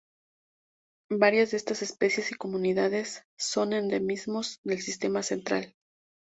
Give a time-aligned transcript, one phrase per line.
[1.11, 5.75] Varias de estas especies y comunidades son endemismos del Sistema Central.